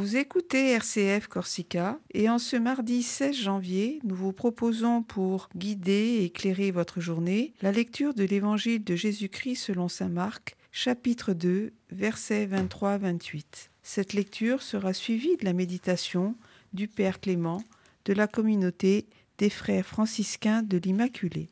Vous 0.00 0.16
écoutez 0.16 0.70
RCF 0.70 1.26
Corsica 1.26 1.98
et 2.14 2.30
en 2.30 2.38
ce 2.38 2.56
mardi 2.56 3.02
16 3.02 3.36
janvier, 3.36 4.00
nous 4.02 4.14
vous 4.14 4.32
proposons 4.32 5.02
pour 5.02 5.50
guider 5.54 5.92
et 5.92 6.24
éclairer 6.24 6.70
votre 6.70 7.00
journée 7.00 7.52
la 7.60 7.70
lecture 7.70 8.14
de 8.14 8.24
l'Évangile 8.24 8.82
de 8.82 8.96
Jésus-Christ 8.96 9.56
selon 9.56 9.88
Saint 9.88 10.08
Marc, 10.08 10.56
chapitre 10.72 11.34
2, 11.34 11.74
versets 11.90 12.46
23-28. 12.46 13.44
Cette 13.82 14.14
lecture 14.14 14.62
sera 14.62 14.94
suivie 14.94 15.36
de 15.36 15.44
la 15.44 15.52
méditation 15.52 16.34
du 16.72 16.88
Père 16.88 17.20
Clément 17.20 17.62
de 18.06 18.14
la 18.14 18.26
communauté 18.26 19.06
des 19.36 19.50
frères 19.50 19.84
franciscains 19.84 20.62
de 20.62 20.78
l'Immaculée. 20.78 21.50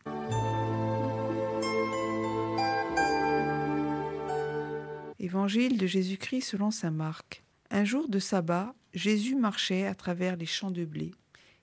Évangile 5.20 5.76
de 5.76 5.86
Jésus-Christ 5.86 6.40
selon 6.40 6.70
Saint 6.70 6.92
Marc. 6.92 7.42
Un 7.70 7.84
jour 7.84 8.08
de 8.08 8.18
sabbat, 8.18 8.74
Jésus 8.94 9.34
marchait 9.34 9.86
à 9.86 9.94
travers 9.94 10.36
les 10.36 10.46
champs 10.46 10.70
de 10.70 10.84
blé, 10.84 11.12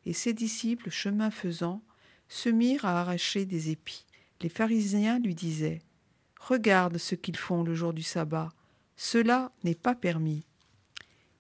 et 0.06 0.14
ses 0.14 0.34
disciples, 0.34 0.90
chemin 0.90 1.32
faisant, 1.32 1.82
se 2.30 2.50
mirent 2.50 2.86
à 2.86 3.02
arracher 3.02 3.46
des 3.46 3.72
épis. 3.72 4.06
Les 4.42 4.50
pharisiens 4.50 5.20
lui 5.20 5.36
disaient 5.36 5.82
Regarde 6.40 6.98
ce 6.98 7.16
qu'ils 7.16 7.38
font 7.38 7.64
le 7.64 7.74
jour 7.74 7.94
du 7.94 8.04
sabbat, 8.04 8.50
cela 8.98 9.52
n'est 9.64 9.76
pas 9.76 9.96
permis. 9.96 10.44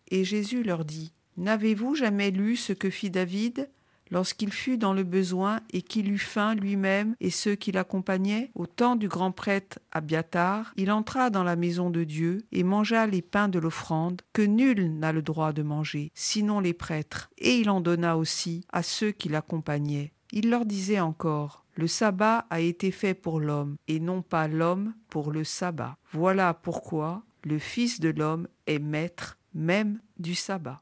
Et 0.09 0.23
Jésus 0.23 0.63
leur 0.63 0.83
dit 0.83 1.13
N'avez-vous 1.37 1.95
jamais 1.95 2.31
lu 2.31 2.55
ce 2.55 2.73
que 2.73 2.89
fit 2.89 3.11
David? 3.11 3.69
Lorsqu'il 4.09 4.51
fut 4.51 4.77
dans 4.77 4.93
le 4.93 5.03
besoin 5.03 5.59
et 5.71 5.81
qu'il 5.81 6.11
eut 6.11 6.17
faim 6.17 6.55
lui-même 6.55 7.15
et 7.19 7.29
ceux 7.29 7.55
qui 7.55 7.71
l'accompagnaient, 7.71 8.51
au 8.55 8.65
temps 8.65 8.95
du 8.95 9.07
grand 9.07 9.31
prêtre 9.31 9.79
Abiatar, 9.91 10.73
il 10.77 10.91
entra 10.91 11.29
dans 11.29 11.43
la 11.43 11.55
maison 11.55 11.89
de 11.89 12.03
Dieu 12.03 12.45
et 12.51 12.63
mangea 12.63 13.07
les 13.07 13.21
pains 13.21 13.49
de 13.49 13.59
l'offrande 13.59 14.21
que 14.33 14.41
nul 14.41 14.97
n'a 14.97 15.11
le 15.11 15.21
droit 15.21 15.53
de 15.53 15.63
manger, 15.63 16.11
sinon 16.13 16.59
les 16.59 16.73
prêtres, 16.73 17.29
et 17.37 17.57
il 17.57 17.69
en 17.69 17.81
donna 17.81 18.17
aussi 18.17 18.65
à 18.71 18.83
ceux 18.83 19.11
qui 19.11 19.29
l'accompagnaient. 19.29 20.11
Il 20.31 20.49
leur 20.49 20.65
disait 20.65 20.99
encore, 20.99 21.65
le 21.75 21.87
sabbat 21.87 22.45
a 22.49 22.59
été 22.59 22.91
fait 22.91 23.13
pour 23.13 23.39
l'homme, 23.39 23.75
et 23.87 23.99
non 23.99 24.21
pas 24.21 24.47
l'homme 24.47 24.93
pour 25.09 25.31
le 25.31 25.43
sabbat. 25.43 25.97
Voilà 26.11 26.53
pourquoi 26.53 27.23
le 27.43 27.59
Fils 27.59 27.99
de 27.99 28.09
l'homme 28.09 28.47
est 28.65 28.79
maître 28.79 29.37
même 29.53 29.99
du 30.17 30.35
sabbat. 30.35 30.81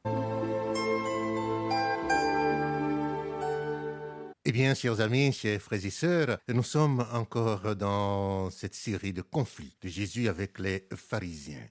Eh 4.46 4.52
bien, 4.52 4.74
chers 4.74 5.00
amis, 5.00 5.32
chers 5.32 5.58
frères 5.58 5.86
et 5.86 5.90
sœurs, 5.90 6.38
nous 6.48 6.62
sommes 6.62 7.00
encore 7.12 7.74
dans 7.76 8.50
cette 8.50 8.74
série 8.74 9.14
de 9.14 9.22
conflits 9.22 9.74
de 9.80 9.88
Jésus 9.88 10.28
avec 10.28 10.58
les 10.58 10.86
pharisiens. 10.94 11.66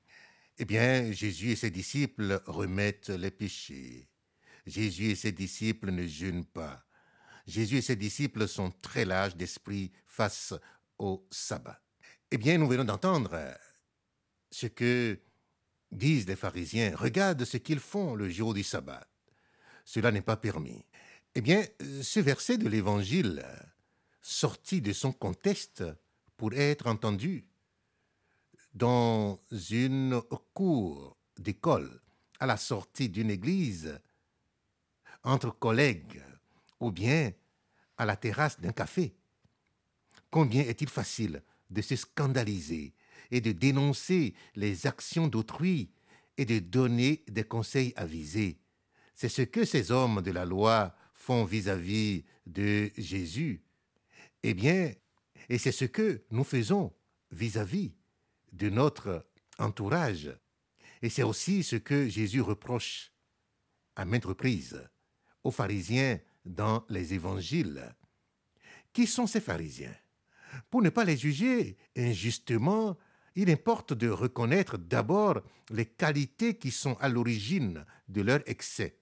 Eh 0.58 0.66
bien, 0.66 1.12
Jésus 1.12 1.52
et 1.52 1.56
ses 1.56 1.70
disciples 1.70 2.42
remettent 2.48 3.12
les 3.12 3.30
péchés. 3.30 4.10
Jésus 4.66 5.12
et 5.12 5.16
ses 5.16 5.32
disciples 5.32 5.92
ne 5.92 6.08
jeûnent 6.08 6.48
pas. 6.48 6.84
Jésus 7.46 7.78
et 7.78 7.82
ses 7.84 7.96
disciples 7.96 8.48
sont 8.48 8.72
très 8.82 9.06
lâches 9.06 9.36
d'esprit 9.36 9.92
face 10.08 10.56
au 10.98 11.28
sabbat. 11.30 11.80
Eh 12.32 12.40
bien, 12.40 12.58
nous 12.58 12.68
venons 12.68 12.86
d'entendre 12.86 13.56
ce 14.50 14.66
que 14.66 15.20
disent 15.92 16.26
les 16.26 16.36
pharisiens. 16.36 16.96
Regarde 16.96 17.46
ce 17.46 17.58
qu'ils 17.58 17.80
font 17.80 18.16
le 18.16 18.32
jour 18.32 18.56
du 18.56 18.64
sabbat. 18.64 19.08
Cela 19.86 20.12
n'est 20.12 20.24
pas 20.24 20.38
permis. 20.38 20.84
Eh 21.36 21.42
bien, 21.42 21.66
ce 22.02 22.20
verset 22.20 22.58
de 22.58 22.70
l'Évangile, 22.70 23.44
sorti 24.22 24.82
de 24.82 24.94
son 24.94 25.12
contexte, 25.12 25.84
pourrait 26.38 26.72
être 26.72 26.88
entendu 26.88 27.48
dans 28.74 29.40
une 29.72 30.22
cour 30.54 31.18
d'école, 31.38 32.02
à 32.40 32.46
la 32.46 32.58
sortie 32.58 33.10
d'une 33.10 33.32
église, 33.32 34.00
entre 35.24 35.50
collègues, 35.50 36.22
ou 36.80 36.92
bien 36.92 37.32
à 37.98 38.06
la 38.06 38.16
terrasse 38.16 38.60
d'un 38.60 38.72
café. 38.72 39.16
Combien 40.30 40.62
est-il 40.62 40.90
facile 40.90 41.44
de 41.70 41.82
se 41.82 41.96
scandaliser 41.96 42.94
et 43.32 43.42
de 43.42 43.52
dénoncer 43.52 44.36
les 44.56 44.86
actions 44.86 45.28
d'autrui 45.28 45.92
et 46.38 46.46
de 46.46 46.60
donner 46.60 47.24
des 47.28 47.44
conseils 47.44 47.94
avisés. 47.96 48.60
C'est 49.16 49.30
ce 49.30 49.42
que 49.44 49.66
ces 49.66 49.92
hommes 49.92 50.22
de 50.22 50.32
la 50.32 50.46
loi 50.46 50.96
vis-à-vis 51.46 52.26
de 52.46 52.92
Jésus, 52.98 53.64
eh 54.44 54.54
bien, 54.54 54.94
et 55.50 55.58
c'est 55.58 55.72
ce 55.72 55.86
que 55.86 56.24
nous 56.32 56.44
faisons 56.44 56.94
vis-à-vis 57.32 57.94
de 58.52 58.70
notre 58.70 59.26
entourage. 59.58 60.32
Et 61.02 61.10
c'est 61.10 61.24
aussi 61.24 61.64
ce 61.64 61.76
que 61.76 62.08
Jésus 62.08 62.42
reproche 62.42 63.12
à 63.96 64.06
maintes 64.06 64.26
reprises 64.26 64.82
aux 65.44 65.52
pharisiens 65.52 66.20
dans 66.46 66.86
les 66.90 67.14
évangiles. 67.14 67.96
Qui 68.92 69.08
sont 69.08 69.28
ces 69.28 69.42
pharisiens? 69.42 69.96
Pour 70.70 70.82
ne 70.82 70.90
pas 70.90 71.04
les 71.04 71.18
juger 71.18 71.78
injustement, 71.98 72.98
il 73.36 73.50
importe 73.50 73.94
de 73.94 74.10
reconnaître 74.10 74.78
d'abord 74.78 75.42
les 75.72 75.86
qualités 75.86 76.58
qui 76.58 76.70
sont 76.70 76.96
à 77.00 77.10
l'origine 77.10 77.86
de 78.08 78.22
leur 78.22 78.42
excès. 78.46 79.00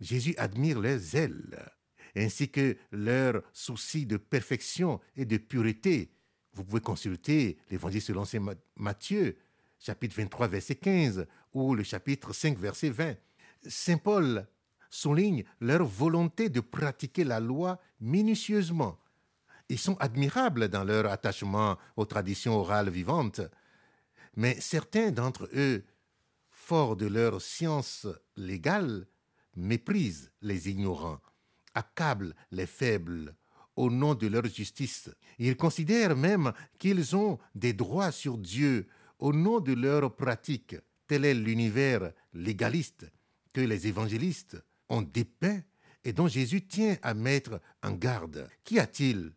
Jésus 0.00 0.34
admire 0.36 0.80
leur 0.80 0.98
zèle, 0.98 1.72
ainsi 2.14 2.50
que 2.50 2.76
leur 2.92 3.42
souci 3.52 4.06
de 4.06 4.16
perfection 4.16 5.00
et 5.16 5.24
de 5.24 5.36
pureté. 5.36 6.10
Vous 6.52 6.64
pouvez 6.64 6.80
consulter 6.80 7.58
l'évangile 7.70 8.02
selon 8.02 8.24
saint 8.24 8.44
Matthieu, 8.76 9.36
chapitre 9.78 10.16
23, 10.16 10.48
verset 10.48 10.76
15, 10.76 11.26
ou 11.52 11.74
le 11.74 11.82
chapitre 11.82 12.32
5, 12.32 12.58
verset 12.58 12.90
20. 12.90 13.14
Saint 13.66 13.98
Paul 13.98 14.46
souligne 14.90 15.44
leur 15.60 15.84
volonté 15.84 16.48
de 16.48 16.60
pratiquer 16.60 17.24
la 17.24 17.40
loi 17.40 17.80
minutieusement. 18.00 18.98
Ils 19.68 19.78
sont 19.78 19.96
admirables 19.98 20.68
dans 20.68 20.84
leur 20.84 21.06
attachement 21.06 21.76
aux 21.96 22.04
traditions 22.04 22.56
orales 22.56 22.90
vivantes, 22.90 23.40
mais 24.36 24.58
certains 24.60 25.10
d'entre 25.10 25.48
eux, 25.54 25.84
forts 26.50 26.96
de 26.96 27.06
leur 27.06 27.42
science 27.42 28.06
légale, 28.36 29.06
méprisent 29.56 30.30
les 30.42 30.70
ignorants, 30.70 31.20
accablent 31.74 32.34
les 32.50 32.66
faibles 32.66 33.34
au 33.74 33.90
nom 33.90 34.14
de 34.14 34.26
leur 34.26 34.46
justice. 34.46 35.10
Ils 35.38 35.56
considèrent 35.56 36.16
même 36.16 36.52
qu'ils 36.78 37.16
ont 37.16 37.38
des 37.54 37.72
droits 37.72 38.12
sur 38.12 38.38
Dieu 38.38 38.86
au 39.18 39.32
nom 39.32 39.60
de 39.60 39.72
leur 39.72 40.14
pratique. 40.14 40.76
Tel 41.06 41.24
est 41.24 41.34
l'univers 41.34 42.12
légaliste 42.32 43.06
que 43.52 43.60
les 43.60 43.86
évangélistes 43.86 44.56
ont 44.88 45.02
dépeint 45.02 45.60
et 46.04 46.12
dont 46.12 46.28
Jésus 46.28 46.66
tient 46.66 46.96
à 47.02 47.14
mettre 47.14 47.60
en 47.82 47.92
garde. 47.92 48.48
Qu'y 48.64 48.78
a-t-il 48.78 49.32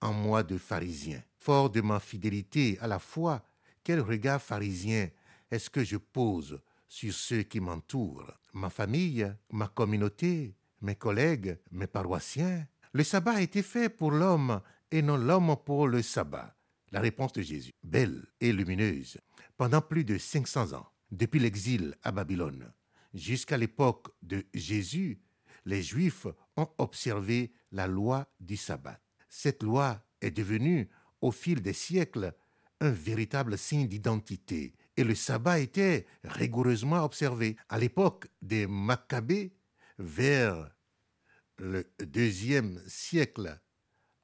en 0.00 0.12
moi 0.12 0.42
de 0.42 0.58
pharisien? 0.58 1.22
Fort 1.38 1.70
de 1.70 1.80
ma 1.80 2.00
fidélité 2.00 2.78
à 2.80 2.86
la 2.86 2.98
foi, 2.98 3.42
quel 3.82 4.00
regard 4.00 4.40
pharisien 4.40 5.08
est-ce 5.50 5.70
que 5.70 5.84
je 5.84 5.96
pose 5.96 6.60
sur 6.88 7.12
ceux 7.12 7.42
qui 7.42 7.60
m'entourent, 7.60 8.30
ma 8.52 8.70
famille, 8.70 9.32
ma 9.50 9.68
communauté, 9.68 10.54
mes 10.80 10.94
collègues, 10.94 11.58
mes 11.70 11.86
paroissiens. 11.86 12.66
Le 12.92 13.04
sabbat 13.04 13.34
a 13.34 13.40
été 13.40 13.62
fait 13.62 13.88
pour 13.88 14.10
l'homme 14.10 14.60
et 14.90 15.02
non 15.02 15.16
l'homme 15.16 15.56
pour 15.64 15.88
le 15.88 16.02
sabbat. 16.02 16.56
La 16.92 17.00
réponse 17.00 17.32
de 17.32 17.42
Jésus, 17.42 17.72
belle 17.82 18.24
et 18.40 18.52
lumineuse, 18.52 19.18
pendant 19.56 19.80
plus 19.80 20.04
de 20.04 20.18
500 20.18 20.74
ans, 20.74 20.88
depuis 21.10 21.40
l'exil 21.40 21.94
à 22.02 22.12
Babylone 22.12 22.72
jusqu'à 23.14 23.56
l'époque 23.56 24.08
de 24.22 24.44
Jésus, 24.52 25.20
les 25.64 25.82
Juifs 25.82 26.26
ont 26.56 26.68
observé 26.78 27.52
la 27.72 27.86
loi 27.86 28.28
du 28.40 28.56
sabbat. 28.56 29.00
Cette 29.28 29.62
loi 29.62 30.04
est 30.20 30.30
devenue, 30.30 30.88
au 31.20 31.30
fil 31.30 31.62
des 31.62 31.72
siècles, 31.72 32.34
un 32.80 32.90
véritable 32.90 33.56
signe 33.56 33.88
d'identité 33.88 34.74
et 34.96 35.04
le 35.04 35.14
sabbat 35.14 35.60
était 35.60 36.06
rigoureusement 36.22 37.04
observé. 37.04 37.56
À 37.68 37.78
l'époque 37.78 38.28
des 38.42 38.66
Maccabées, 38.66 39.52
vers 39.98 40.70
le 41.58 41.88
deuxième 42.04 42.80
siècle 42.86 43.60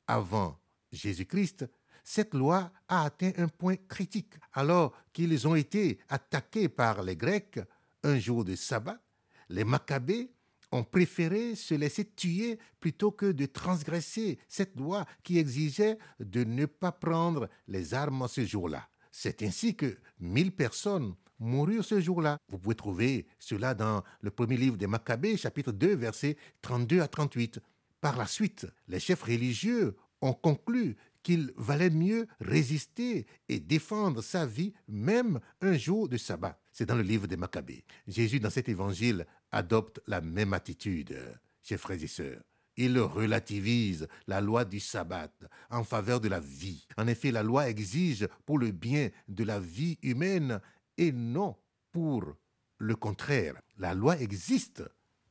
avant 0.07 0.61
Jésus-Christ, 0.93 1.71
cette 2.03 2.35
loi 2.35 2.73
a 2.89 3.05
atteint 3.05 3.33
un 3.37 3.49
point 3.49 3.77
critique. 3.77 4.35
Alors 4.53 4.95
qu'ils 5.13 5.47
ont 5.47 5.55
été 5.55 6.01
attaqués 6.09 6.69
par 6.69 7.03
les 7.03 7.17
Grecs 7.17 7.61
un 8.03 8.19
jour 8.19 8.45
de 8.45 8.57
sabbat, 8.57 9.01
les 9.49 9.65
Maccabées 9.65 10.33
ont 10.73 10.85
préféré 10.85 11.55
se 11.55 11.75
laisser 11.75 12.05
tuer 12.05 12.59
plutôt 12.79 13.11
que 13.11 13.33
de 13.33 13.47
transgresser 13.47 14.39
cette 14.49 14.77
loi 14.77 15.05
qui 15.23 15.39
exigeait 15.39 15.99
de 16.21 16.45
ne 16.45 16.67
pas 16.67 16.93
prendre 16.93 17.49
les 17.67 17.95
armes 17.95 18.27
ce 18.29 18.45
jour-là. 18.45 18.89
C'est 19.11 19.43
ainsi 19.43 19.75
que 19.75 19.99
mille 20.19 20.53
personnes 20.53 21.15
moururent 21.39 21.85
ce 21.85 22.01
jour-là. 22.01 22.39
Vous 22.49 22.59
pouvez 22.59 22.75
trouver 22.75 23.27
cela 23.39 23.75
dans 23.75 24.05
le 24.21 24.31
premier 24.31 24.57
livre 24.57 24.77
des 24.77 24.87
Maccabées, 24.87 25.37
chapitre 25.37 25.73
2, 25.73 25.95
versets 25.95 26.37
32 26.63 27.01
à 27.01 27.09
38. 27.09 27.61
Par 28.01 28.17
la 28.17 28.27
suite, 28.27 28.67
les 28.89 29.01
chefs 29.01 29.23
religieux 29.23 29.97
ont 30.23 30.35
conclu 30.35 30.97
qu'il 31.23 31.53
valait 31.57 31.91
mieux 31.91 32.27
résister 32.41 33.27
et 33.49 33.61
défendre 33.61 34.23
sa 34.23 34.47
vie 34.47 34.73
même 34.89 35.41
un 35.61 35.77
jour 35.77 36.09
de 36.09 36.17
sabbat. 36.17 36.59
C'est 36.73 36.87
dans 36.87 36.95
le 36.95 37.03
livre 37.03 37.27
des 37.27 37.37
Maccabées. 37.37 37.85
Jésus, 38.07 38.41
dans 38.41 38.51
cet 38.51 38.69
évangile, 38.69 39.27
adopte 39.53 40.01
la 40.07 40.21
même 40.21 40.55
attitude, 40.55 41.19
chers 41.63 41.81
frères 41.81 42.03
et 42.03 42.07
sœurs. 42.07 42.43
Il 42.83 42.99
relativise 42.99 44.09
la 44.27 44.41
loi 44.41 44.65
du 44.65 44.81
sabbat 44.81 45.31
en 45.69 45.85
faveur 45.85 46.19
de 46.19 46.29
la 46.29 46.41
vie. 46.41 46.87
En 46.97 47.09
effet, 47.09 47.31
la 47.31 47.43
loi 47.43 47.69
exige 47.69 48.27
pour 48.47 48.59
le 48.59 48.71
bien 48.71 49.11
de 49.29 49.45
la 49.45 49.61
vie 49.61 49.99
humaine 50.03 50.63
et 50.97 51.13
non 51.13 51.59
pour 51.93 52.25
le 52.79 52.97
contraire. 52.97 53.61
La 53.77 53.93
loi 53.93 54.19
existe 54.19 54.83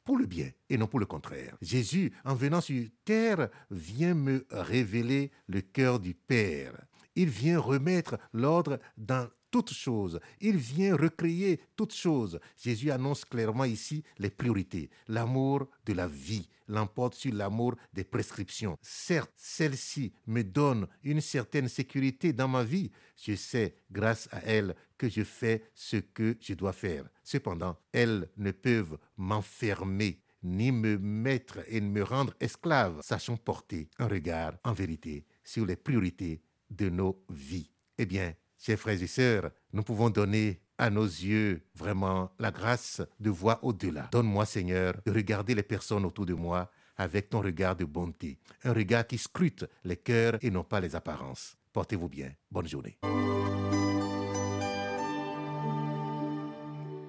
pour 0.04 0.16
le 0.16 0.28
bien 0.28 0.52
et 0.70 0.78
non 0.78 0.86
pour 0.86 1.00
le 1.00 1.08
contraire. 1.08 1.58
Jésus, 1.60 2.14
en 2.24 2.36
venant 2.36 2.62
sur 2.62 2.86
terre, 3.04 3.50
vient 3.72 4.14
me 4.14 4.46
révéler 4.52 5.32
le 5.48 5.62
cœur 5.62 6.00
du 6.00 6.14
Père. 6.14 6.80
Il 7.16 7.30
vient 7.30 7.60
remettre 7.60 8.20
l'ordre 8.32 8.78
dans 8.96 9.28
toutes 9.52 9.74
choses. 9.74 10.20
Il 10.42 10.58
vient 10.58 10.96
recréer 10.96 11.60
toutes 11.76 11.94
choses. 11.94 12.40
Jésus 12.58 12.92
annonce 12.92 13.26
clairement 13.26 13.66
ici 13.66 14.04
les 14.18 14.30
priorités. 14.30 14.90
L'amour 15.08 15.68
de 15.86 15.94
la 15.94 16.08
vie 16.08 16.48
l'emporte 16.70 17.16
sur 17.16 17.34
l'amour 17.34 17.76
des 17.94 18.04
prescriptions. 18.04 18.78
Certes, 18.82 19.34
celle-ci 19.36 20.14
me 20.28 20.44
donne 20.44 20.88
une 21.04 21.20
certaine 21.20 21.68
sécurité 21.68 22.32
dans 22.32 22.48
ma 22.48 22.64
vie. 22.64 22.92
Je 23.18 23.36
sais, 23.36 23.76
grâce 23.92 24.30
à 24.32 24.42
elle, 24.46 24.76
que 24.98 25.10
je 25.10 25.24
fais 25.24 25.64
ce 25.74 25.98
que 25.98 26.38
je 26.40 26.54
dois 26.54 26.74
faire. 26.74 27.10
Cependant, 27.24 27.76
elles 27.92 28.30
ne 28.38 28.52
peuvent 28.52 28.98
m'enfermer 29.18 30.22
ni 30.42 30.72
me 30.72 30.98
mettre 30.98 31.60
et 31.68 31.82
me 31.82 32.04
rendre 32.04 32.34
esclave. 32.40 33.02
Sachons 33.02 33.38
porter 33.38 33.90
un 33.98 34.08
regard, 34.08 34.54
en 34.64 34.74
vérité, 34.74 35.26
sur 35.44 35.66
les 35.66 35.76
priorités 35.76 36.42
de 36.70 36.90
nos 36.90 37.22
vies. 37.30 37.72
Eh 37.98 38.06
bien, 38.06 38.34
chers 38.60 38.78
frères 38.78 39.02
et 39.02 39.08
sœurs, 39.08 39.52
nous 39.74 39.84
pouvons 39.84 40.10
donner 40.10 40.62
à 40.78 40.90
nos 40.90 41.06
yeux 41.06 41.62
vraiment 41.76 42.32
la 42.40 42.52
grâce 42.52 43.02
de 43.20 43.30
voir 43.30 43.64
au-delà. 43.64 44.10
Donne-moi, 44.12 44.46
Seigneur, 44.46 44.96
de 45.06 45.12
regarder 45.12 45.56
les 45.56 45.64
personnes 45.64 46.06
autour 46.06 46.26
de 46.26 46.34
moi 46.34 46.70
avec 46.96 47.30
ton 47.30 47.42
regard 47.42 47.76
de 47.76 47.86
bonté, 47.86 48.38
un 48.64 48.74
regard 48.74 49.08
qui 49.08 49.18
scrute 49.18 49.66
les 49.84 49.98
cœurs 49.98 50.38
et 50.42 50.52
non 50.52 50.64
pas 50.64 50.80
les 50.80 50.96
apparences. 50.96 51.56
Portez-vous 51.72 52.10
bien. 52.10 52.32
Bonne 52.52 52.68
journée. 52.68 52.98